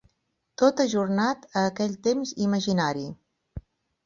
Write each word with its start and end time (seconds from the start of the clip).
Tot 0.61 0.79
ajornat 0.85 1.45
a 1.51 1.63
aquell 1.73 1.93
temps 2.09 2.33
imaginari! 2.47 3.07